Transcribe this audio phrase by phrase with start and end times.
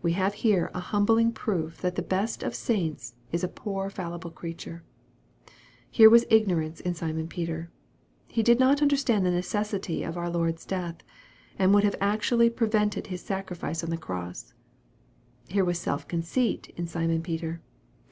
[0.00, 4.30] We have here a humbling proof that the best of saints is a poor fallible
[4.30, 4.84] creature.
[5.90, 7.68] Here was ignorance in Simon Peter.
[8.28, 10.98] He did not understand the necessity of our Lord's death,
[11.58, 14.54] and would have actually prevented His sacrifice on the cross.
[15.48, 17.60] Here was self conceit in Simon Peter.